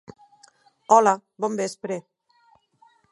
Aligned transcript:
Hola, 0.95 1.13
bon 1.45 1.57
vespre. 1.61 2.01